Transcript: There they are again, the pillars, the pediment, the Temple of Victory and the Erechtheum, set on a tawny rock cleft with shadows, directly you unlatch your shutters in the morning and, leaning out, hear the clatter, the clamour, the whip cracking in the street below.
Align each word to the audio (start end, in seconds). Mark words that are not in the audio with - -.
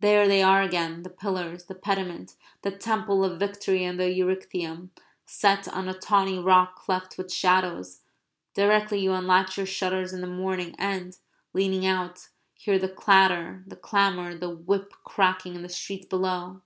There 0.00 0.26
they 0.26 0.42
are 0.42 0.62
again, 0.62 1.04
the 1.04 1.08
pillars, 1.08 1.66
the 1.66 1.76
pediment, 1.76 2.34
the 2.62 2.72
Temple 2.72 3.24
of 3.24 3.38
Victory 3.38 3.84
and 3.84 4.00
the 4.00 4.10
Erechtheum, 4.18 4.90
set 5.26 5.68
on 5.68 5.88
a 5.88 5.94
tawny 5.94 6.40
rock 6.40 6.74
cleft 6.74 7.16
with 7.16 7.32
shadows, 7.32 8.00
directly 8.52 8.98
you 8.98 9.12
unlatch 9.12 9.56
your 9.56 9.66
shutters 9.66 10.12
in 10.12 10.22
the 10.22 10.26
morning 10.26 10.74
and, 10.76 11.16
leaning 11.52 11.86
out, 11.86 12.30
hear 12.52 12.80
the 12.80 12.88
clatter, 12.88 13.62
the 13.64 13.76
clamour, 13.76 14.34
the 14.34 14.50
whip 14.50 14.92
cracking 15.04 15.54
in 15.54 15.62
the 15.62 15.68
street 15.68 16.10
below. 16.10 16.62